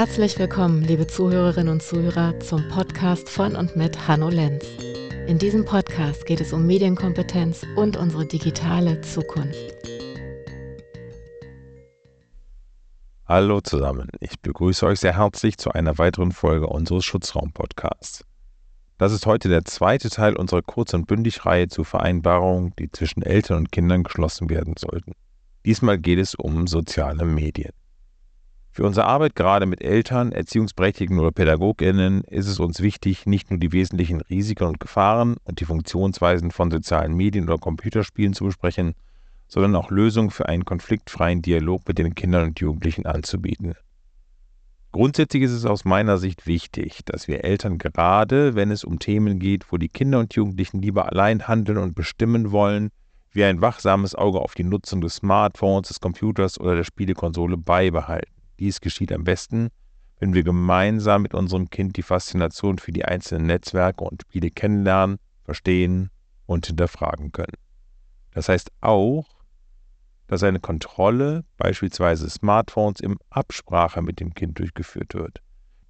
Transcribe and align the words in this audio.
Herzlich 0.00 0.38
willkommen, 0.38 0.80
liebe 0.80 1.06
Zuhörerinnen 1.06 1.70
und 1.70 1.82
Zuhörer, 1.82 2.40
zum 2.40 2.66
Podcast 2.70 3.28
von 3.28 3.54
und 3.54 3.76
mit 3.76 4.08
Hanno 4.08 4.30
Lenz. 4.30 4.64
In 5.26 5.38
diesem 5.38 5.66
Podcast 5.66 6.24
geht 6.24 6.40
es 6.40 6.54
um 6.54 6.66
Medienkompetenz 6.66 7.66
und 7.76 7.98
unsere 7.98 8.24
digitale 8.24 9.02
Zukunft. 9.02 9.74
Hallo 13.26 13.60
zusammen, 13.60 14.08
ich 14.20 14.40
begrüße 14.40 14.86
euch 14.86 15.00
sehr 15.00 15.18
herzlich 15.18 15.58
zu 15.58 15.70
einer 15.72 15.98
weiteren 15.98 16.32
Folge 16.32 16.68
unseres 16.68 17.04
Schutzraum-Podcasts. 17.04 18.24
Das 18.96 19.12
ist 19.12 19.26
heute 19.26 19.50
der 19.50 19.66
zweite 19.66 20.08
Teil 20.08 20.34
unserer 20.34 20.62
Kurz- 20.62 20.94
und 20.94 21.08
Bündig-Reihe 21.08 21.68
zu 21.68 21.84
Vereinbarungen, 21.84 22.72
die 22.78 22.90
zwischen 22.90 23.20
Eltern 23.20 23.58
und 23.58 23.70
Kindern 23.70 24.04
geschlossen 24.04 24.48
werden 24.48 24.76
sollten. 24.78 25.12
Diesmal 25.66 25.98
geht 25.98 26.20
es 26.20 26.34
um 26.34 26.66
soziale 26.68 27.26
Medien. 27.26 27.74
Für 28.72 28.84
unsere 28.84 29.06
Arbeit 29.06 29.34
gerade 29.34 29.66
mit 29.66 29.82
Eltern, 29.82 30.30
Erziehungsberechtigten 30.30 31.18
oder 31.18 31.32
PädagogInnen 31.32 32.22
ist 32.22 32.46
es 32.46 32.60
uns 32.60 32.80
wichtig, 32.80 33.26
nicht 33.26 33.50
nur 33.50 33.58
die 33.58 33.72
wesentlichen 33.72 34.20
Risiken 34.20 34.68
und 34.68 34.78
Gefahren 34.78 35.36
und 35.42 35.58
die 35.58 35.64
Funktionsweisen 35.64 36.52
von 36.52 36.70
sozialen 36.70 37.14
Medien 37.14 37.46
oder 37.46 37.58
Computerspielen 37.58 38.32
zu 38.32 38.44
besprechen, 38.44 38.94
sondern 39.48 39.74
auch 39.74 39.90
Lösungen 39.90 40.30
für 40.30 40.48
einen 40.48 40.64
konfliktfreien 40.64 41.42
Dialog 41.42 41.88
mit 41.88 41.98
den 41.98 42.14
Kindern 42.14 42.44
und 42.44 42.60
Jugendlichen 42.60 43.06
anzubieten. 43.06 43.74
Grundsätzlich 44.92 45.42
ist 45.42 45.52
es 45.52 45.66
aus 45.66 45.84
meiner 45.84 46.18
Sicht 46.18 46.46
wichtig, 46.46 47.00
dass 47.04 47.26
wir 47.26 47.44
Eltern 47.44 47.78
gerade, 47.78 48.54
wenn 48.54 48.70
es 48.70 48.84
um 48.84 49.00
Themen 49.00 49.40
geht, 49.40 49.72
wo 49.72 49.78
die 49.78 49.88
Kinder 49.88 50.20
und 50.20 50.34
Jugendlichen 50.34 50.80
lieber 50.80 51.10
allein 51.10 51.48
handeln 51.48 51.78
und 51.78 51.96
bestimmen 51.96 52.52
wollen, 52.52 52.90
wie 53.32 53.44
ein 53.44 53.60
wachsames 53.60 54.14
Auge 54.14 54.40
auf 54.40 54.54
die 54.54 54.64
Nutzung 54.64 55.00
des 55.00 55.16
Smartphones, 55.16 55.88
des 55.88 56.00
Computers 56.00 56.58
oder 56.58 56.76
der 56.76 56.84
Spielekonsole 56.84 57.56
beibehalten. 57.56 58.39
Dies 58.60 58.80
geschieht 58.82 59.10
am 59.10 59.24
besten, 59.24 59.70
wenn 60.18 60.34
wir 60.34 60.42
gemeinsam 60.42 61.22
mit 61.22 61.32
unserem 61.34 61.70
Kind 61.70 61.96
die 61.96 62.02
Faszination 62.02 62.78
für 62.78 62.92
die 62.92 63.06
einzelnen 63.06 63.46
Netzwerke 63.46 64.04
und 64.04 64.22
Spiele 64.22 64.50
kennenlernen, 64.50 65.18
verstehen 65.44 66.10
und 66.44 66.66
hinterfragen 66.66 67.32
können. 67.32 67.56
Das 68.32 68.50
heißt 68.50 68.70
auch, 68.82 69.26
dass 70.26 70.42
eine 70.42 70.60
Kontrolle, 70.60 71.44
beispielsweise 71.56 72.28
Smartphones, 72.28 73.00
im 73.00 73.18
Absprache 73.30 74.02
mit 74.02 74.20
dem 74.20 74.34
Kind 74.34 74.58
durchgeführt 74.58 75.14
wird. 75.14 75.40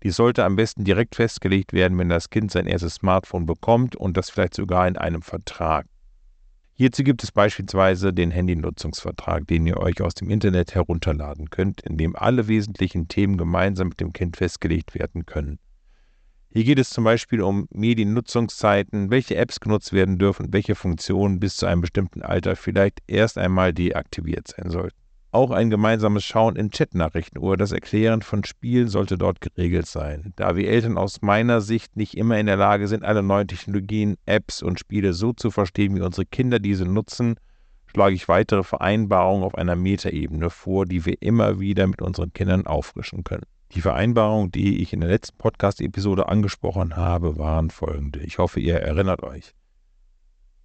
Dies 0.03 0.17
sollte 0.17 0.45
am 0.45 0.57
besten 0.57 0.85
direkt 0.85 1.17
festgelegt 1.17 1.73
werden, 1.73 1.99
wenn 1.99 2.09
das 2.09 2.31
Kind 2.31 2.53
sein 2.53 2.67
erstes 2.67 2.95
Smartphone 2.95 3.47
bekommt 3.47 3.97
und 3.97 4.17
das 4.17 4.31
vielleicht 4.31 4.55
sogar 4.55 4.87
in 4.87 4.97
einem 4.97 5.23
Vertrag. 5.23 5.87
Hierzu 6.81 7.05
gibt 7.05 7.23
es 7.23 7.31
beispielsweise 7.31 8.15
den 8.15 8.31
Handynutzungsvertrag, 8.31 9.47
den 9.47 9.67
ihr 9.67 9.77
euch 9.77 10.01
aus 10.01 10.15
dem 10.15 10.31
Internet 10.31 10.75
herunterladen 10.75 11.51
könnt, 11.51 11.83
in 11.83 11.99
dem 11.99 12.17
alle 12.17 12.49
wesentlichen 12.49 13.07
Themen 13.07 13.37
gemeinsam 13.37 13.89
mit 13.89 14.01
dem 14.01 14.15
Kind 14.15 14.39
festgelegt 14.39 14.95
werden 14.95 15.27
können. 15.27 15.59
Hier 16.49 16.65
geht 16.65 16.79
es 16.79 16.89
zum 16.89 17.05
Beispiel 17.05 17.43
um 17.43 17.69
Mediennutzungszeiten, 17.71 19.11
welche 19.11 19.37
Apps 19.37 19.61
genutzt 19.61 19.93
werden 19.93 20.17
dürfen 20.17 20.47
und 20.47 20.55
welche 20.55 20.75
Funktionen 20.75 21.39
bis 21.39 21.57
zu 21.57 21.67
einem 21.67 21.83
bestimmten 21.83 22.23
Alter 22.23 22.57
vielleicht 22.57 23.01
erst 23.07 23.37
einmal 23.37 23.75
deaktiviert 23.75 24.49
sein 24.49 24.71
sollten. 24.71 25.00
Auch 25.33 25.53
ein 25.53 25.71
gemeinsames 25.71 26.25
Schauen 26.25 26.57
in 26.57 26.71
Chatnachrichten 26.71 27.41
oder 27.41 27.57
das 27.57 27.71
Erklären 27.71 28.21
von 28.23 28.43
Spielen 28.43 28.89
sollte 28.89 29.17
dort 29.17 29.41
geregelt 29.41 29.87
sein, 29.87 30.33
da 30.35 30.57
wir 30.57 30.69
Eltern 30.69 30.99
aus 30.99 31.23
meiner 31.23 31.61
Sicht 31.61 31.97
nicht 31.97 32.17
immer 32.17 32.39
in 32.39 32.47
der 32.47 32.57
Lage 32.57 32.89
sind, 32.89 33.05
alle 33.05 33.23
neuen 33.23 33.47
Technologien, 33.47 34.17
Apps 34.27 34.61
und 34.61 34.81
Spiele 34.81 35.13
so 35.13 35.33
zu 35.33 35.53
verstehen, 35.53 35.95
wie 35.95 36.01
unsere 36.01 36.27
Kinder 36.27 36.59
diese 36.59 36.85
nutzen, 36.85 37.37
schlage 37.87 38.17
ich 38.17 38.27
weitere 38.27 38.65
Vereinbarungen 38.65 39.45
auf 39.45 39.55
einer 39.55 39.77
Metaebene 39.77 40.51
vor, 40.51 40.85
die 40.85 41.07
wir 41.07 41.23
immer 41.23 41.61
wieder 41.61 41.87
mit 41.87 42.03
unseren 42.03 42.33
Kindern 42.33 42.67
auffrischen 42.67 43.23
können. 43.23 43.47
Die 43.73 43.83
Vereinbarungen, 43.83 44.51
die 44.51 44.83
ich 44.83 44.93
in 44.93 45.01
der 45.01 45.11
letzten 45.11 45.39
Podcast-Episode 45.39 46.29
angesprochen 46.29 46.97
habe, 46.97 47.39
waren 47.39 47.71
folgende. 47.71 48.19
Ich 48.21 48.39
hoffe, 48.39 48.59
ihr 48.59 48.81
erinnert 48.81 49.23
euch. 49.23 49.53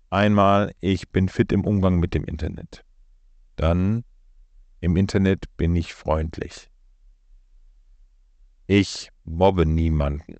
Einmal, 0.09 0.73
ich 0.79 1.09
bin 1.09 1.29
fit 1.29 1.51
im 1.51 1.65
Umgang 1.65 1.99
mit 1.99 2.15
dem 2.15 2.23
Internet. 2.23 2.83
Dann, 3.57 4.03
im 4.85 4.97
Internet 4.97 5.45
bin 5.57 5.75
ich 5.75 5.95
freundlich. 5.95 6.69
Ich 8.67 9.09
mobbe 9.23 9.65
niemanden. 9.65 10.35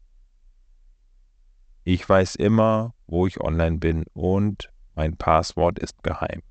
Ich 1.83 2.07
weiß 2.07 2.35
immer, 2.35 2.94
wo 3.07 3.25
ich 3.25 3.41
online 3.41 3.79
bin 3.79 4.06
und 4.13 4.69
mein 4.94 5.17
Passwort 5.17 5.79
ist 5.79 6.03
geheim. 6.03 6.44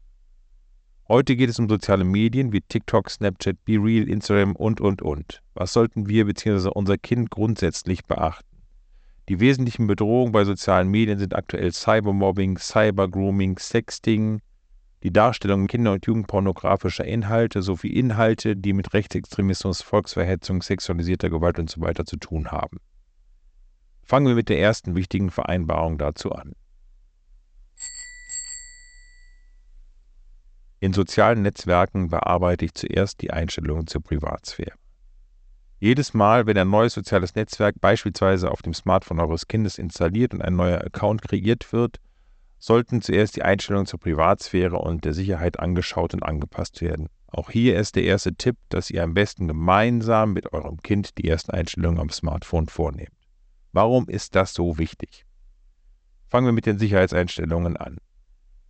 Heute 1.07 1.37
geht 1.37 1.51
es 1.51 1.61
um 1.61 1.69
soziale 1.69 2.03
Medien 2.03 2.53
wie 2.53 2.63
TikTok, 2.63 3.09
Snapchat, 3.09 3.65
BeReal, 3.65 4.09
Instagram 4.09 4.57
und, 4.57 4.81
und, 4.81 5.01
und. 5.01 5.41
Was 5.55 5.73
sollten 5.73 6.09
wir 6.09 6.25
bzw. 6.25 6.71
unser 6.75 6.99
Kind 6.99 7.31
grundsätzlich 7.31 8.05
beachten? 8.07 8.59
Die 9.29 9.39
wesentlichen 9.39 9.87
Bedrohungen 9.87 10.33
bei 10.33 10.45
sozialen 10.45 10.89
Medien 10.89 11.21
sind 11.21 11.37
aktuell 11.37 11.73
Cybermobbing, 11.73 12.59
Cybergrooming, 12.59 13.57
Sexting, 13.59 14.41
die 15.05 15.13
Darstellung 15.13 15.67
kinder- 15.67 15.93
und 15.93 16.07
jugendpornografischer 16.07 17.05
Inhalte 17.05 17.61
sowie 17.61 17.93
Inhalte, 17.93 18.57
die 18.57 18.73
mit 18.73 18.95
Rechtsextremismus, 18.95 19.83
Volksverhetzung, 19.83 20.63
sexualisierter 20.63 21.29
Gewalt 21.29 21.59
usw. 21.59 21.93
So 21.95 22.03
zu 22.05 22.17
tun 22.17 22.51
haben. 22.51 22.79
Fangen 24.03 24.27
wir 24.27 24.35
mit 24.35 24.49
der 24.49 24.59
ersten 24.59 24.95
wichtigen 24.95 25.31
Vereinbarung 25.31 25.99
dazu 25.99 26.33
an. 26.33 26.55
In 30.81 30.95
sozialen 30.95 31.43
Netzwerken 31.43 32.09
bearbeite 32.09 32.65
ich 32.65 32.75
zuerst 32.75 33.21
die 33.21 33.31
Einstellungen 33.31 33.87
zur 33.87 34.03
Privatsphäre. 34.03 34.73
Jedes 35.81 36.15
Mal, 36.15 36.47
wenn 36.47 36.57
ein 36.57 36.71
neues 36.71 36.95
soziales 36.95 37.35
Netzwerk 37.35 37.79
beispielsweise 37.79 38.51
auf 38.51 38.63
dem 38.63 38.73
Smartphone 38.73 39.21
eures 39.21 39.49
Kindes 39.49 39.79
installiert 39.79 40.33
und 40.33 40.41
ein 40.41 40.57
neuer 40.57 40.83
Account 40.83 41.21
kreiert 41.21 41.73
wird, 41.75 42.01
sollten 42.65 43.03
zuerst 43.03 43.37
die 43.37 43.43
Einstellungen 43.43 43.85
zur 43.85 44.01
Privatsphäre 44.01 44.79
und 44.79 45.05
der 45.05 45.13
Sicherheit 45.13 45.61
angeschaut 45.61 46.15
und 46.15 46.23
angepasst 46.23 46.81
werden. 46.81 47.11
Auch 47.27 47.51
hier 47.51 47.79
ist 47.79 47.95
der 47.95 48.05
erste 48.05 48.35
Tipp, 48.37 48.57
dass 48.71 48.91
ihr 48.91 49.03
am 49.03 49.13
besten 49.13 49.49
gemeinsam 49.49 50.33
mit 50.33 50.53
eurem 50.55 50.81
Kind 50.81 51.19
die 51.19 51.29
ersten 51.29 51.51
Einstellungen 51.51 52.01
am 52.01 52.09
Smartphone 52.09 52.67
vornehmt. 52.67 53.13
Warum 53.73 54.09
ist 54.09 54.35
das 54.35 54.55
so 54.55 54.79
wichtig? 54.79 55.27
Fangen 56.31 56.47
wir 56.47 56.53
mit 56.53 56.65
den 56.65 56.79
Sicherheitseinstellungen 56.79 57.77
an. 57.77 57.99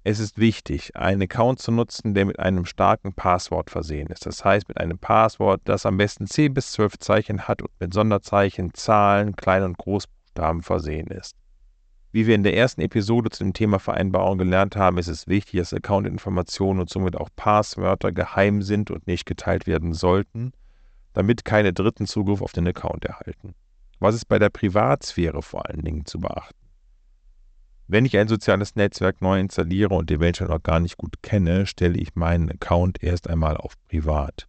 Es 0.03 0.19
ist 0.19 0.38
wichtig, 0.38 0.97
einen 0.97 1.22
Account 1.22 1.61
zu 1.61 1.71
nutzen, 1.71 2.15
der 2.15 2.25
mit 2.25 2.41
einem 2.41 2.66
starken 2.66 3.15
Passwort 3.15 3.71
versehen 3.71 4.09
ist. 4.09 4.26
Das 4.26 4.44
heißt, 4.44 4.66
mit 4.66 4.78
einem 4.78 4.99
Passwort, 4.99 5.61
das 5.66 5.87
am 5.87 5.99
besten 5.99 6.26
10 6.26 6.53
bis 6.53 6.72
12 6.72 6.99
Zeichen 6.99 7.47
hat 7.47 7.62
und 7.62 7.71
mit 7.78 7.94
Sonderzeichen, 7.94 8.75
Zahlen, 8.75 9.37
Klein- 9.37 9.62
und 9.62 9.78
Großbuchstaben 9.78 10.62
versehen 10.62 11.06
ist. 11.06 11.37
Wie 12.15 12.29
wir 12.29 12.37
in 12.37 12.45
der 12.45 12.57
ersten 12.57 12.81
Episode 12.81 13.29
zu 13.31 13.43
dem 13.43 13.55
Thema 13.55 13.81
Vereinbarung 13.81 14.39
gelernt 14.39 14.77
haben, 14.77 14.99
ist 14.99 15.09
es 15.09 15.27
wichtig, 15.27 15.59
dass 15.59 15.75
Accountinformationen 15.75 16.83
und 16.83 16.89
somit 16.89 17.17
auch 17.17 17.29
Passwörter 17.35 18.13
geheim 18.13 18.63
sind 18.63 18.93
und 18.93 19.09
nicht 19.09 19.27
geteilt 19.27 19.67
werden 19.67 19.95
sollten, 19.95 20.53
damit 21.13 21.45
keine 21.45 21.73
Dritten 21.73 22.07
Zugriff 22.07 22.41
auf 22.41 22.53
den 22.53 22.69
Account 22.69 23.05
erhalten. 23.05 23.57
Was 23.99 24.15
ist 24.15 24.27
bei 24.27 24.39
der 24.39 24.51
Privatsphäre 24.51 25.43
vor 25.43 25.69
allen 25.69 25.83
Dingen 25.83 26.07
zu 26.07 26.21
beachten? 26.21 26.69
Wenn 27.89 28.05
ich 28.05 28.17
ein 28.17 28.29
soziales 28.29 28.77
Netzwerk 28.77 29.21
neu 29.21 29.41
installiere 29.41 29.97
und 29.97 30.09
eventuell 30.09 30.51
noch 30.51 30.63
gar 30.63 30.79
nicht 30.79 30.97
gut 30.97 31.21
kenne, 31.21 31.67
stelle 31.67 31.99
ich 31.99 32.15
meinen 32.15 32.49
Account 32.49 33.03
erst 33.03 33.29
einmal 33.29 33.57
auf 33.57 33.73
privat. 33.89 34.47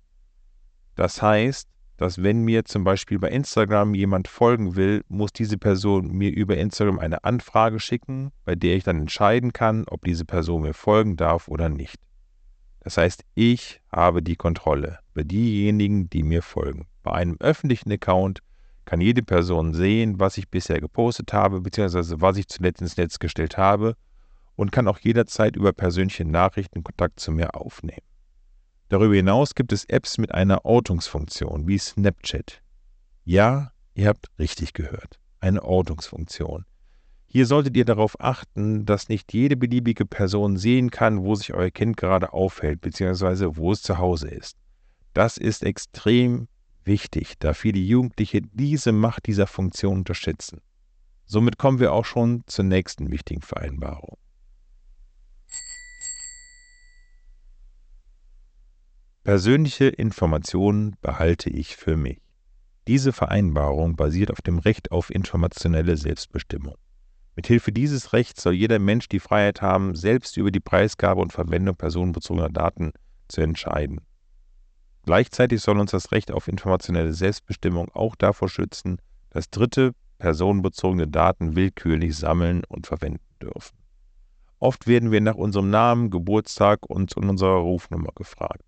Das 0.94 1.20
heißt, 1.20 1.68
dass 1.98 2.22
wenn 2.22 2.42
mir 2.42 2.66
zum 2.66 2.84
Beispiel 2.84 3.20
bei 3.20 3.30
Instagram 3.30 3.94
jemand 3.94 4.28
folgen 4.28 4.76
will, 4.76 5.04
muss 5.08 5.32
diese 5.32 5.58
Person 5.58 6.12
mir 6.12 6.32
über 6.32 6.58
Instagram 6.58 7.00
eine 7.00 7.24
Anfrage 7.24 7.80
schicken, 7.80 8.32
bei 8.44 8.56
der 8.56 8.76
ich 8.76 8.84
dann 8.84 9.00
entscheiden 9.00 9.54
kann, 9.54 9.86
ob 9.88 10.04
diese 10.04 10.26
Person 10.26 10.64
mir 10.64 10.74
folgen 10.74 11.16
darf 11.16 11.48
oder 11.48 11.70
nicht. 11.70 12.00
Das 12.82 12.98
heißt, 12.98 13.24
ich 13.34 13.82
habe 13.92 14.22
die 14.22 14.36
Kontrolle 14.36 15.00
über 15.14 15.24
diejenigen, 15.24 16.10
die 16.10 16.24
mir 16.24 16.42
folgen. 16.42 16.88
Bei 17.02 17.14
einem 17.14 17.38
öffentlichen 17.40 17.92
Account 17.92 18.42
kann 18.86 19.02
jede 19.02 19.24
Person 19.24 19.74
sehen, 19.74 20.20
was 20.20 20.38
ich 20.38 20.50
bisher 20.50 20.80
gepostet 20.80 21.34
habe, 21.34 21.62
beziehungsweise 21.62 22.22
was 22.22 22.38
ich 22.38 22.48
zuletzt 22.48 22.82
ins 22.82 22.98
Netz 22.98 23.18
gestellt 23.18 23.58
habe 23.58 23.96
und 24.56 24.72
kann 24.72 24.88
auch 24.88 25.00
jederzeit 25.00 25.56
über 25.56 25.74
persönliche 25.74 26.26
Nachrichten 26.26 26.84
Kontakt 26.84 27.20
zu 27.20 27.32
mir 27.32 27.56
aufnehmen. 27.56 28.04
Darüber 28.90 29.16
hinaus 29.16 29.56
gibt 29.56 29.74
es 29.74 29.86
Apps 29.86 30.18
mit 30.18 30.34
einer 30.34 30.64
Ortungsfunktion 30.64 31.68
wie 31.68 31.78
Snapchat. 31.78 32.62
Ja, 33.24 33.72
ihr 33.96 34.08
habt 34.08 34.28
richtig 34.38 34.74
gehört. 34.74 35.20
Eine 35.40 35.64
Ortungsfunktion. 35.64 36.66
Hier 37.26 37.48
solltet 37.48 37.76
ihr 37.76 37.86
darauf 37.86 38.20
achten, 38.22 38.86
dass 38.86 39.10
nicht 39.10 39.34
jede 39.34 39.58
beliebige 39.58 40.06
Person 40.06 40.56
sehen 40.56 40.92
kann, 40.92 41.24
wo 41.24 41.36
sich 41.36 41.54
euer 41.54 41.72
Kind 41.72 41.98
gerade 41.98 42.32
aufhält, 42.32 42.82
beziehungsweise 42.82 43.58
wo 43.58 43.72
es 43.72 43.82
zu 43.82 43.98
Hause 43.98 44.30
ist. 44.30 44.56
Das 45.14 45.38
ist 45.38 45.64
extrem 45.64 46.48
wichtig, 46.84 47.34
da 47.40 47.54
viele 47.54 47.80
Jugendliche 47.80 48.42
diese 48.42 48.92
Macht 48.92 49.26
dieser 49.26 49.48
Funktion 49.48 49.98
unterschätzen. 49.98 50.62
Somit 51.26 51.58
kommen 51.58 51.80
wir 51.80 51.92
auch 51.92 52.06
schon 52.06 52.44
zur 52.46 52.66
nächsten 52.66 53.12
wichtigen 53.12 53.42
Vereinbarung. 53.42 54.18
Persönliche 59.26 59.86
Informationen 59.86 60.98
behalte 61.02 61.50
ich 61.50 61.78
für 61.78 61.98
mich. 61.98 62.22
Diese 62.88 63.12
Vereinbarung 63.12 63.96
basiert 63.96 64.30
auf 64.30 64.44
dem 64.44 64.60
Recht 64.60 64.92
auf 64.92 65.10
informationelle 65.10 65.98
Selbstbestimmung. 65.98 66.76
Mithilfe 67.36 67.72
dieses 67.72 68.14
Rechts 68.14 68.44
soll 68.44 68.54
jeder 68.54 68.78
Mensch 68.78 69.10
die 69.10 69.20
Freiheit 69.20 69.64
haben, 69.64 69.96
selbst 69.96 70.38
über 70.38 70.52
die 70.52 70.60
Preisgabe 70.60 71.22
und 71.22 71.34
Verwendung 71.34 71.76
personenbezogener 71.76 72.50
Daten 72.50 72.92
zu 73.28 73.42
entscheiden. 73.42 74.02
Gleichzeitig 75.08 75.60
soll 75.60 75.80
uns 75.80 75.90
das 75.90 76.12
Recht 76.12 76.32
auf 76.32 76.48
informationelle 76.48 77.14
Selbstbestimmung 77.14 77.90
auch 77.96 78.16
davor 78.16 78.48
schützen, 78.48 79.00
dass 79.32 79.50
Dritte 79.50 79.94
personenbezogene 80.20 81.08
Daten 81.08 81.56
willkürlich 81.56 82.16
sammeln 82.16 82.62
und 82.68 82.86
verwenden 82.86 83.26
dürfen. 83.42 83.76
Oft 84.60 84.86
werden 84.86 85.10
wir 85.10 85.22
nach 85.22 85.34
unserem 85.34 85.72
Namen, 85.72 86.12
Geburtstag 86.12 86.88
und 86.88 87.18
unserer 87.18 87.58
Rufnummer 87.58 88.12
gefragt. 88.14 88.62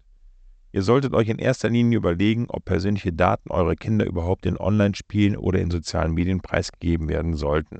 Ihr 0.77 0.83
solltet 0.83 1.15
euch 1.15 1.27
in 1.27 1.39
erster 1.39 1.69
Linie 1.69 1.97
überlegen, 1.97 2.45
ob 2.49 2.65
persönliche 2.65 3.11
Daten 3.11 3.49
eurer 3.49 3.73
Kinder 3.73 4.05
überhaupt 4.05 4.45
in 4.45 4.59
Online-Spielen 4.59 5.35
oder 5.35 5.59
in 5.59 5.71
sozialen 5.71 6.13
Medien 6.13 6.39
preisgegeben 6.39 7.09
werden 7.09 7.33
sollten. 7.33 7.79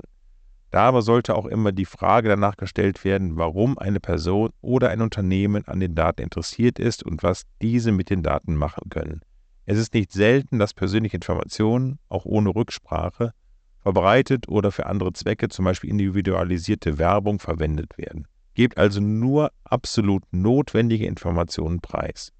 Da 0.72 0.80
aber 0.88 1.02
sollte 1.02 1.36
auch 1.36 1.46
immer 1.46 1.70
die 1.70 1.84
Frage 1.84 2.28
danach 2.28 2.56
gestellt 2.56 3.04
werden, 3.04 3.36
warum 3.36 3.78
eine 3.78 4.00
Person 4.00 4.50
oder 4.62 4.90
ein 4.90 5.00
Unternehmen 5.00 5.64
an 5.68 5.78
den 5.78 5.94
Daten 5.94 6.22
interessiert 6.22 6.80
ist 6.80 7.04
und 7.04 7.22
was 7.22 7.44
diese 7.62 7.92
mit 7.92 8.10
den 8.10 8.24
Daten 8.24 8.56
machen 8.56 8.90
können. 8.90 9.20
Es 9.64 9.78
ist 9.78 9.94
nicht 9.94 10.10
selten, 10.10 10.58
dass 10.58 10.74
persönliche 10.74 11.18
Informationen, 11.18 12.00
auch 12.08 12.24
ohne 12.24 12.52
Rücksprache, 12.52 13.32
verbreitet 13.78 14.48
oder 14.48 14.72
für 14.72 14.86
andere 14.86 15.12
Zwecke, 15.12 15.48
zum 15.50 15.66
Beispiel 15.66 15.90
individualisierte 15.90 16.98
Werbung, 16.98 17.38
verwendet 17.38 17.96
werden. 17.96 18.26
Gebt 18.54 18.76
also 18.76 19.00
nur 19.00 19.52
absolut 19.62 20.24
notwendige 20.32 21.06
Informationen 21.06 21.78
preis. 21.78 22.32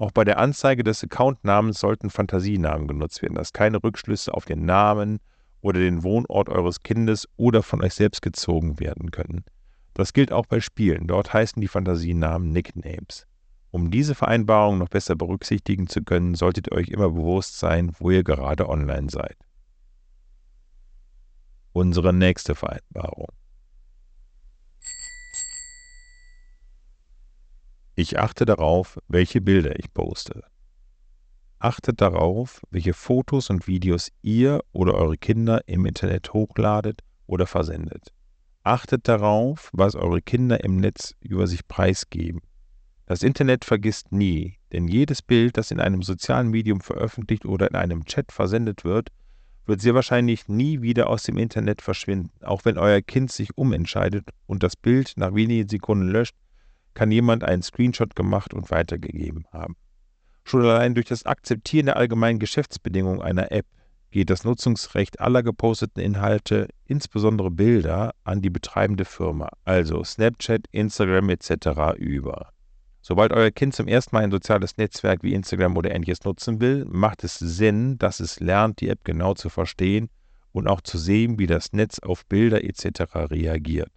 Auch 0.00 0.12
bei 0.12 0.24
der 0.24 0.38
Anzeige 0.38 0.82
des 0.82 1.04
Accountnamens 1.04 1.78
sollten 1.78 2.08
Fantasienamen 2.08 2.88
genutzt 2.88 3.20
werden, 3.20 3.34
dass 3.34 3.52
keine 3.52 3.82
Rückschlüsse 3.84 4.32
auf 4.32 4.46
den 4.46 4.64
Namen, 4.64 5.20
oder 5.60 5.78
den 5.78 6.02
Wohnort 6.02 6.48
eures 6.48 6.82
Kindes 6.82 7.28
oder 7.36 7.62
von 7.62 7.82
euch 7.84 7.92
selbst 7.92 8.22
gezogen 8.22 8.80
werden 8.80 9.10
können. 9.10 9.44
Das 9.92 10.14
gilt 10.14 10.32
auch 10.32 10.46
bei 10.46 10.60
Spielen. 10.60 11.06
Dort 11.06 11.34
heißen 11.34 11.60
die 11.60 11.68
Fantasienamen 11.68 12.50
Nicknames. 12.50 13.26
Um 13.70 13.90
diese 13.90 14.14
Vereinbarung 14.14 14.78
noch 14.78 14.88
besser 14.88 15.16
berücksichtigen 15.16 15.86
zu 15.86 16.02
können, 16.02 16.34
solltet 16.34 16.68
ihr 16.68 16.78
euch 16.78 16.88
immer 16.88 17.10
bewusst 17.10 17.58
sein, 17.58 17.92
wo 17.98 18.10
ihr 18.10 18.24
gerade 18.24 18.70
online 18.70 19.10
seid. 19.10 19.36
Unsere 21.74 22.14
nächste 22.14 22.54
Vereinbarung. 22.54 23.28
Ich 28.00 28.18
achte 28.18 28.46
darauf, 28.46 28.98
welche 29.08 29.42
Bilder 29.42 29.78
ich 29.78 29.92
poste. 29.92 30.44
Achtet 31.58 32.00
darauf, 32.00 32.62
welche 32.70 32.94
Fotos 32.94 33.50
und 33.50 33.66
Videos 33.66 34.10
ihr 34.22 34.64
oder 34.72 34.94
eure 34.94 35.18
Kinder 35.18 35.60
im 35.68 35.84
Internet 35.84 36.32
hochladet 36.32 37.02
oder 37.26 37.46
versendet. 37.46 38.14
Achtet 38.62 39.06
darauf, 39.06 39.68
was 39.74 39.96
eure 39.96 40.22
Kinder 40.22 40.64
im 40.64 40.78
Netz 40.78 41.14
über 41.20 41.46
sich 41.46 41.68
preisgeben. 41.68 42.40
Das 43.04 43.22
Internet 43.22 43.66
vergisst 43.66 44.12
nie, 44.12 44.56
denn 44.72 44.88
jedes 44.88 45.20
Bild, 45.20 45.58
das 45.58 45.70
in 45.70 45.78
einem 45.78 46.02
sozialen 46.02 46.48
Medium 46.48 46.80
veröffentlicht 46.80 47.44
oder 47.44 47.68
in 47.68 47.76
einem 47.76 48.06
Chat 48.06 48.32
versendet 48.32 48.82
wird, 48.82 49.10
wird 49.66 49.82
sehr 49.82 49.94
wahrscheinlich 49.94 50.48
nie 50.48 50.80
wieder 50.80 51.10
aus 51.10 51.24
dem 51.24 51.36
Internet 51.36 51.82
verschwinden. 51.82 52.30
Auch 52.40 52.64
wenn 52.64 52.78
euer 52.78 53.02
Kind 53.02 53.30
sich 53.30 53.58
umentscheidet 53.58 54.30
und 54.46 54.62
das 54.62 54.74
Bild 54.74 55.12
nach 55.16 55.34
wenigen 55.34 55.68
Sekunden 55.68 56.08
löscht, 56.08 56.34
kann 56.94 57.10
jemand 57.10 57.44
einen 57.44 57.62
Screenshot 57.62 58.16
gemacht 58.16 58.54
und 58.54 58.70
weitergegeben 58.70 59.46
haben. 59.52 59.76
Schon 60.44 60.64
allein 60.64 60.94
durch 60.94 61.06
das 61.06 61.26
Akzeptieren 61.26 61.86
der 61.86 61.96
allgemeinen 61.96 62.38
Geschäftsbedingungen 62.38 63.22
einer 63.22 63.52
App 63.52 63.66
geht 64.10 64.30
das 64.30 64.44
Nutzungsrecht 64.44 65.20
aller 65.20 65.42
geposteten 65.42 66.02
Inhalte, 66.02 66.68
insbesondere 66.84 67.50
Bilder, 67.50 68.12
an 68.24 68.42
die 68.42 68.50
betreibende 68.50 69.04
Firma, 69.04 69.48
also 69.64 70.02
Snapchat, 70.02 70.66
Instagram 70.72 71.28
etc. 71.30 71.96
über. 71.96 72.52
Sobald 73.02 73.32
euer 73.32 73.50
Kind 73.50 73.74
zum 73.74 73.88
ersten 73.88 74.14
Mal 74.14 74.24
ein 74.24 74.30
soziales 74.30 74.76
Netzwerk 74.76 75.22
wie 75.22 75.32
Instagram 75.32 75.76
oder 75.76 75.94
ähnliches 75.94 76.24
nutzen 76.24 76.60
will, 76.60 76.84
macht 76.86 77.24
es 77.24 77.38
Sinn, 77.38 77.98
dass 77.98 78.20
es 78.20 78.40
lernt, 78.40 78.80
die 78.80 78.88
App 78.88 79.04
genau 79.04 79.34
zu 79.34 79.48
verstehen 79.48 80.10
und 80.52 80.68
auch 80.68 80.80
zu 80.80 80.98
sehen, 80.98 81.38
wie 81.38 81.46
das 81.46 81.72
Netz 81.72 81.98
auf 82.00 82.26
Bilder 82.26 82.62
etc. 82.64 83.30
reagiert. 83.30 83.90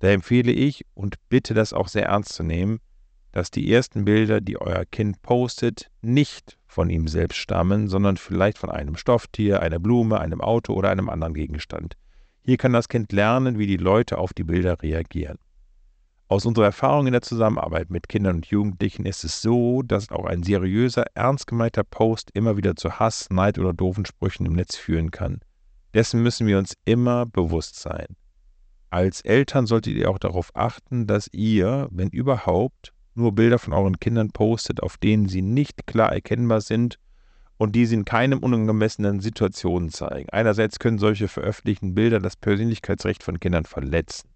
Da 0.00 0.08
empfehle 0.08 0.52
ich 0.52 0.84
und 0.94 1.16
bitte 1.28 1.54
das 1.54 1.72
auch 1.72 1.88
sehr 1.88 2.06
ernst 2.06 2.32
zu 2.32 2.42
nehmen, 2.42 2.80
dass 3.32 3.50
die 3.50 3.72
ersten 3.72 4.04
Bilder, 4.04 4.40
die 4.40 4.60
euer 4.60 4.84
Kind 4.84 5.20
postet, 5.22 5.90
nicht 6.02 6.56
von 6.66 6.88
ihm 6.88 7.08
selbst 7.08 7.36
stammen, 7.36 7.88
sondern 7.88 8.16
vielleicht 8.16 8.58
von 8.58 8.70
einem 8.70 8.96
Stofftier, 8.96 9.60
einer 9.60 9.80
Blume, 9.80 10.20
einem 10.20 10.40
Auto 10.40 10.72
oder 10.74 10.90
einem 10.90 11.08
anderen 11.08 11.34
Gegenstand. 11.34 11.96
Hier 12.42 12.58
kann 12.58 12.72
das 12.72 12.88
Kind 12.88 13.10
lernen, 13.10 13.58
wie 13.58 13.66
die 13.66 13.76
Leute 13.76 14.18
auf 14.18 14.34
die 14.34 14.44
Bilder 14.44 14.80
reagieren. 14.82 15.38
Aus 16.28 16.46
unserer 16.46 16.66
Erfahrung 16.66 17.06
in 17.06 17.12
der 17.12 17.22
Zusammenarbeit 17.22 17.90
mit 17.90 18.08
Kindern 18.08 18.36
und 18.36 18.46
Jugendlichen 18.46 19.06
ist 19.06 19.24
es 19.24 19.42
so, 19.42 19.82
dass 19.82 20.10
auch 20.10 20.24
ein 20.24 20.42
seriöser, 20.42 21.04
ernst 21.14 21.46
gemeinter 21.46 21.84
Post 21.84 22.30
immer 22.34 22.56
wieder 22.56 22.76
zu 22.76 22.98
Hass, 22.98 23.28
Neid 23.30 23.58
oder 23.58 23.72
doofen 23.72 24.06
Sprüchen 24.06 24.46
im 24.46 24.54
Netz 24.54 24.76
führen 24.76 25.10
kann. 25.10 25.40
Dessen 25.92 26.22
müssen 26.22 26.46
wir 26.46 26.58
uns 26.58 26.74
immer 26.84 27.26
bewusst 27.26 27.80
sein. 27.80 28.16
Als 28.94 29.22
Eltern 29.22 29.66
solltet 29.66 29.96
ihr 29.96 30.08
auch 30.08 30.20
darauf 30.20 30.52
achten, 30.54 31.08
dass 31.08 31.28
ihr, 31.32 31.88
wenn 31.90 32.10
überhaupt, 32.10 32.92
nur 33.16 33.32
Bilder 33.32 33.58
von 33.58 33.72
euren 33.72 33.98
Kindern 33.98 34.30
postet, 34.30 34.84
auf 34.84 34.98
denen 34.98 35.28
sie 35.28 35.42
nicht 35.42 35.88
klar 35.88 36.12
erkennbar 36.12 36.60
sind 36.60 37.00
und 37.56 37.74
die 37.74 37.86
sie 37.86 37.96
in 37.96 38.04
keinem 38.04 38.38
unangemessenen 38.38 39.18
Situationen 39.18 39.90
zeigen. 39.90 40.30
Einerseits 40.30 40.78
können 40.78 40.98
solche 40.98 41.26
veröffentlichten 41.26 41.96
Bilder 41.96 42.20
das 42.20 42.36
Persönlichkeitsrecht 42.36 43.24
von 43.24 43.40
Kindern 43.40 43.64
verletzen. 43.64 44.28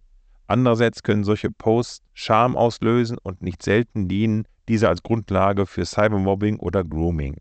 Andererseits 0.49 1.04
können 1.04 1.22
solche 1.22 1.52
Posts 1.52 2.02
Scham 2.12 2.56
auslösen 2.56 3.16
und 3.22 3.43
nicht 3.43 3.62
selten 3.62 4.08
dienen 4.08 4.44
diese 4.66 4.88
als 4.88 5.04
Grundlage 5.04 5.66
für 5.66 5.84
Cybermobbing 5.84 6.58
oder 6.58 6.82
Grooming. 6.82 7.37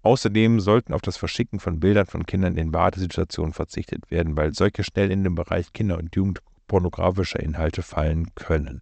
Außerdem 0.00 0.60
sollten 0.60 0.94
auf 0.94 1.02
das 1.02 1.18
Verschicken 1.18 1.60
von 1.60 1.78
Bildern 1.78 2.06
von 2.06 2.24
Kindern 2.24 2.56
in 2.56 2.70
Badesituationen 2.72 3.52
verzichtet 3.52 4.10
werden, 4.10 4.34
weil 4.38 4.54
solche 4.54 4.82
schnell 4.82 5.10
in 5.10 5.24
den 5.24 5.34
Bereich 5.34 5.74
Kinder- 5.74 5.98
und 5.98 6.10
Jugendpornografischer 6.64 7.40
Inhalte 7.40 7.82
fallen 7.82 8.34
können. 8.34 8.80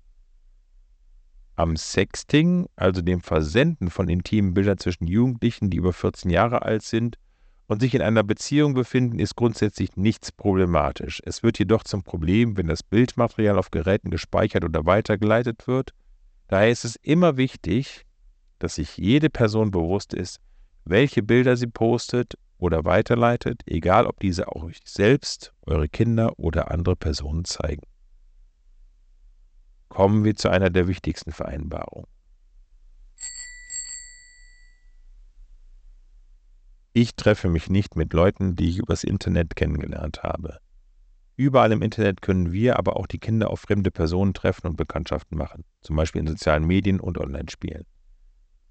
Am 1.56 1.76
Sexting, 1.76 2.66
also 2.76 3.02
dem 3.02 3.20
Versenden 3.20 3.90
von 3.90 4.08
intimen 4.08 4.54
Bildern 4.54 4.78
zwischen 4.78 5.06
Jugendlichen, 5.06 5.68
die 5.70 5.76
über 5.76 5.92
14 5.92 6.30
Jahre 6.30 6.62
alt 6.62 6.82
sind 6.82 7.18
und 7.66 7.80
sich 7.80 7.94
in 7.94 8.02
einer 8.02 8.22
Beziehung 8.22 8.74
befinden, 8.74 9.18
ist 9.18 9.36
grundsätzlich 9.36 9.96
nichts 9.96 10.32
problematisch. 10.32 11.20
Es 11.24 11.42
wird 11.42 11.58
jedoch 11.58 11.84
zum 11.84 12.02
Problem, 12.02 12.56
wenn 12.56 12.68
das 12.68 12.82
Bildmaterial 12.82 13.58
auf 13.58 13.70
Geräten 13.70 14.10
gespeichert 14.10 14.64
oder 14.64 14.86
weitergeleitet 14.86 15.66
wird. 15.66 15.92
Daher 16.48 16.70
ist 16.70 16.84
es 16.84 16.96
immer 16.96 17.36
wichtig, 17.36 18.06
dass 18.58 18.76
sich 18.76 18.96
jede 18.96 19.28
Person 19.28 19.70
bewusst 19.70 20.14
ist, 20.14 20.40
welche 20.84 21.22
Bilder 21.22 21.56
sie 21.56 21.66
postet 21.66 22.34
oder 22.62 22.84
weiterleitet, 22.84 23.62
egal 23.66 24.06
ob 24.06 24.20
diese 24.20 24.48
auch 24.48 24.64
euch 24.64 24.80
selbst, 24.84 25.52
eure 25.62 25.88
Kinder 25.88 26.38
oder 26.38 26.70
andere 26.70 26.96
Personen 26.96 27.44
zeigen 27.44 27.82
kommen 29.92 30.24
wir 30.24 30.34
zu 30.34 30.48
einer 30.48 30.70
der 30.70 30.88
wichtigsten 30.88 31.32
Vereinbarungen. 31.32 32.06
Ich 36.94 37.14
treffe 37.14 37.50
mich 37.50 37.68
nicht 37.68 37.94
mit 37.94 38.14
Leuten, 38.14 38.56
die 38.56 38.70
ich 38.70 38.78
übers 38.78 39.04
Internet 39.04 39.54
kennengelernt 39.54 40.22
habe. 40.22 40.60
Überall 41.36 41.72
im 41.72 41.82
Internet 41.82 42.22
können 42.22 42.52
wir 42.52 42.78
aber 42.78 42.96
auch 42.96 43.06
die 43.06 43.18
Kinder 43.18 43.50
auf 43.50 43.60
fremde 43.60 43.90
Personen 43.90 44.32
treffen 44.32 44.66
und 44.66 44.76
Bekanntschaften 44.76 45.36
machen, 45.36 45.64
zum 45.82 45.96
Beispiel 45.96 46.22
in 46.22 46.26
sozialen 46.26 46.66
Medien 46.66 46.98
und 46.98 47.18
Online-Spielen. 47.18 47.84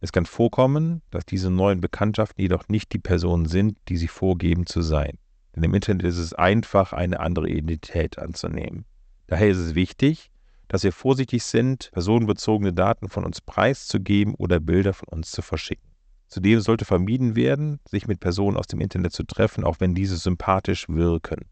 Es 0.04 0.12
kann 0.12 0.26
vorkommen, 0.26 1.04
dass 1.12 1.26
diese 1.26 1.52
neuen 1.52 1.80
Bekanntschaften 1.80 2.42
jedoch 2.42 2.68
nicht 2.68 2.92
die 2.92 3.00
Personen 3.00 3.46
sind, 3.46 3.78
die 3.88 3.98
sie 3.98 4.08
vorgeben 4.08 4.66
zu 4.66 4.82
sein. 4.82 5.20
Denn 5.56 5.64
im 5.64 5.76
Internet 5.76 6.08
ist 6.08 6.18
es 6.18 6.34
einfach, 6.34 6.92
eine 6.92 7.20
andere 7.20 7.48
Identität 7.48 8.18
anzunehmen. 8.18 8.86
Daher 9.28 9.50
ist 9.50 9.60
es 9.60 9.76
wichtig, 9.76 10.32
dass 10.68 10.84
wir 10.84 10.92
vorsichtig 10.92 11.44
sind, 11.44 11.92
personenbezogene 11.92 12.74
Daten 12.74 13.10
von 13.10 13.26
uns 13.26 13.42
preiszugeben 13.42 14.34
oder 14.36 14.60
Bilder 14.60 14.94
von 14.94 15.08
uns 15.10 15.30
zu 15.30 15.44
verschicken. 15.44 15.92
Zudem 16.28 16.62
sollte 16.62 16.86
vermieden 16.86 17.36
werden, 17.36 17.80
sich 17.88 18.08
mit 18.08 18.22
Personen 18.22 18.58
aus 18.58 18.68
dem 18.68 18.80
Internet 18.80 19.12
zu 19.12 19.24
treffen, 19.24 19.64
auch 19.64 19.80
wenn 19.80 19.94
diese 19.94 20.18
sympathisch 20.18 20.88
wirken. 20.90 21.46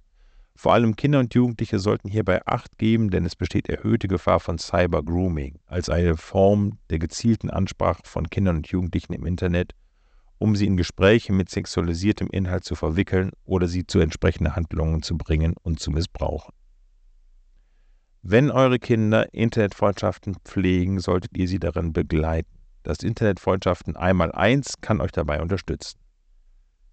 Vor 0.60 0.74
allem 0.74 0.98
Kinder 0.98 1.20
und 1.20 1.34
Jugendliche 1.34 1.80
sollten 1.80 2.10
hierbei 2.10 2.46
Acht 2.46 2.78
geben, 2.78 3.12
denn 3.12 3.24
es 3.24 3.38
besteht 3.38 3.70
erhöhte 3.70 4.10
Gefahr 4.10 4.42
von 4.42 4.58
Cyber 4.58 5.02
Grooming 5.02 5.58
als 5.68 5.88
eine 5.88 6.18
Form 6.18 6.80
der 6.90 7.00
gezielten 7.00 7.50
Ansprache 7.50 8.02
von 8.04 8.30
Kindern 8.30 8.58
und 8.58 8.68
Jugendlichen 8.68 9.14
im 9.14 9.26
Internet, 9.26 9.72
um 10.38 10.58
sie 10.58 10.66
in 10.66 10.76
Gespräche 10.76 11.32
mit 11.32 11.50
sexualisiertem 11.50 12.28
Inhalt 12.30 12.66
zu 12.66 12.76
verwickeln 12.76 13.32
oder 13.46 13.70
sie 13.70 13.88
zu 13.88 14.00
entsprechenden 14.02 14.58
Handlungen 14.58 15.02
zu 15.02 15.18
bringen 15.18 15.56
und 15.62 15.80
zu 15.80 15.92
missbrauchen. 15.92 16.54
Wenn 18.22 18.52
eure 18.52 18.80
Kinder 18.80 19.34
Internetfreundschaften 19.34 20.36
pflegen, 20.44 21.00
solltet 21.00 21.38
ihr 21.38 21.48
sie 21.48 21.60
darin 21.60 21.94
begleiten. 21.94 22.60
Das 22.84 22.98
Internetfreundschaften 22.98 23.96
einmal 23.96 24.34
eins 24.34 24.82
kann 24.82 25.00
euch 25.00 25.14
dabei 25.14 25.42
unterstützen. 25.42 26.00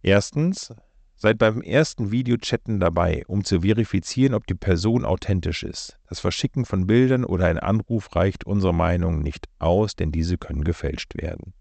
Erstens, 0.02 0.72
seid 1.16 1.38
beim 1.38 1.62
ersten 1.62 2.10
Videochatten 2.10 2.78
dabei, 2.78 3.24
um 3.26 3.42
zu 3.42 3.62
verifizieren, 3.62 4.34
ob 4.34 4.46
die 4.46 4.54
Person 4.54 5.04
authentisch 5.04 5.62
ist. 5.62 5.98
Das 6.08 6.20
Verschicken 6.20 6.64
von 6.64 6.86
Bildern 6.86 7.24
oder 7.24 7.46
ein 7.46 7.58
Anruf 7.58 8.14
reicht 8.14 8.44
unserer 8.44 8.74
Meinung 8.74 9.22
nicht 9.22 9.48
aus, 9.58 9.96
denn 9.96 10.12
diese 10.12 10.36
können 10.36 10.62
gefälscht 10.62 11.20
werden. 11.20 11.54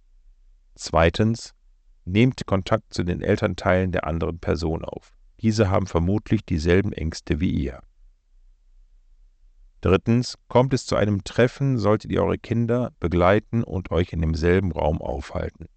Zweitens, 0.75 1.53
nehmt 2.03 2.45
Kontakt 2.45 2.93
zu 2.93 3.03
den 3.03 3.21
Elternteilen 3.21 3.91
der 3.91 4.05
anderen 4.05 4.39
Person 4.39 4.83
auf. 4.83 5.11
Diese 5.39 5.69
haben 5.69 5.87
vermutlich 5.87 6.45
dieselben 6.45 6.93
Ängste 6.93 7.39
wie 7.39 7.49
ihr. 7.49 7.81
Drittens, 9.81 10.35
kommt 10.47 10.73
es 10.73 10.85
zu 10.85 10.95
einem 10.95 11.23
Treffen, 11.23 11.77
solltet 11.77 12.11
ihr 12.11 12.23
eure 12.23 12.37
Kinder 12.37 12.91
begleiten 12.99 13.63
und 13.63 13.91
euch 13.91 14.13
in 14.13 14.21
demselben 14.21 14.71
Raum 14.71 15.01
aufhalten. 15.01 15.67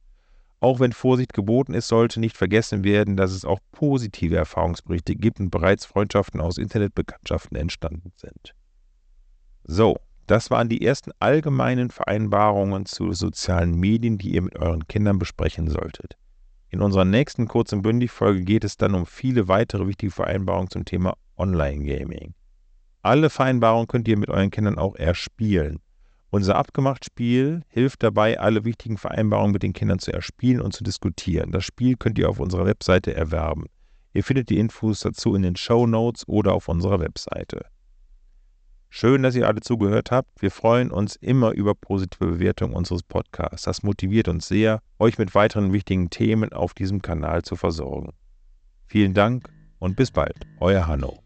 Auch 0.61 0.81
wenn 0.81 0.93
Vorsicht 0.93 1.33
geboten 1.35 1.73
ist, 1.75 1.89
sollte 1.89 2.19
nicht 2.19 2.37
vergessen 2.37 2.83
werden, 2.83 3.17
dass 3.17 3.31
es 3.31 3.45
auch 3.45 3.61
positive 3.71 4.37
Erfahrungsberichte 4.37 5.15
gibt 5.15 5.39
und 5.39 5.51
bereits 5.51 5.85
Freundschaften 5.85 6.41
aus 6.41 6.59
Internetbekanntschaften 6.59 7.57
entstanden 7.57 8.13
sind. 8.17 8.55
So, 9.63 9.99
das 10.27 10.51
waren 10.51 10.69
die 10.69 10.85
ersten 10.85 11.13
allgemeinen 11.21 11.91
Vereinbarungen 11.91 12.87
zu 12.87 13.13
sozialen 13.13 13.75
Medien, 13.79 14.19
die 14.19 14.35
ihr 14.35 14.43
mit 14.43 14.59
euren 14.59 14.87
Kindern 14.89 15.19
besprechen 15.19 15.71
solltet. 15.71 16.17
In 16.71 16.83
unserer 16.83 17.05
nächsten 17.05 17.49
Kurz- 17.49 17.73
und 17.73 17.83
Bündig-Folge 17.83 18.43
geht 18.43 18.65
es 18.65 18.77
dann 18.77 18.95
um 18.95 19.07
viele 19.07 19.49
weitere 19.49 19.87
wichtige 19.87 20.13
Vereinbarungen 20.13 20.71
zum 20.71 20.85
Thema 20.85 21.15
Online-Gaming. 21.37 22.35
Alle 23.01 23.31
Vereinbarungen 23.31 23.87
könnt 23.87 24.09
ihr 24.09 24.19
mit 24.19 24.29
euren 24.29 24.51
Kindern 24.51 24.77
auch 24.77 24.97
erspielen. 24.97 25.81
Unser 26.31 26.57
abgemacht 26.57 27.07
Spiel 27.07 27.63
hilft 27.69 28.03
dabei, 28.03 28.39
alle 28.39 28.65
wichtigen 28.65 28.99
Vereinbarungen 28.99 29.53
mit 29.53 29.63
den 29.63 29.73
Kindern 29.73 29.99
zu 29.99 30.13
erspielen 30.13 30.61
und 30.61 30.73
zu 30.73 30.85
diskutieren. 30.85 31.53
Das 31.53 31.65
Spiel 31.65 31.97
könnt 31.97 32.19
ihr 32.19 32.29
auf 32.29 32.39
unserer 32.39 32.67
Webseite 32.67 33.15
erwerben. 33.15 33.67
Ihr 34.13 34.25
findet 34.25 34.51
die 34.51 34.59
Infos 34.59 35.01
dazu 35.01 35.35
in 35.35 35.43
den 35.43 35.57
Show 35.57 35.87
Notes 35.87 36.27
oder 36.29 36.53
auf 36.53 36.69
unserer 36.69 37.01
Webseite. 37.01 37.65
Schön, 38.91 39.23
dass 39.23 39.37
ihr 39.37 39.47
alle 39.47 39.61
zugehört 39.61 40.11
habt. 40.11 40.41
Wir 40.41 40.51
freuen 40.51 40.91
uns 40.91 41.17
immer 41.17 41.53
über 41.53 41.75
positive 41.75 42.27
Bewertungen 42.27 42.75
unseres 42.75 43.03
Podcasts. 43.03 43.63
Das 43.63 43.83
motiviert 43.83 44.29
uns 44.29 44.49
sehr, 44.49 44.81
euch 44.99 45.19
mit 45.19 45.35
weiteren 45.35 45.73
wichtigen 45.73 46.11
Themen 46.11 46.53
auf 46.53 46.75
diesem 46.75 47.03
Kanal 47.03 47.43
zu 47.43 47.55
versorgen. 47.55 48.13
Vielen 48.87 49.13
Dank 49.13 49.51
und 49.79 49.97
bis 49.97 50.11
bald, 50.11 50.37
euer 50.61 50.87
Hanno. 50.87 51.19